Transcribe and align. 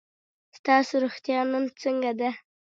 ستاسو 0.57 0.93
روغتیا 1.03 1.39
نن 1.51 1.63
څنګه 1.81 2.11
ده؟ 2.19 2.29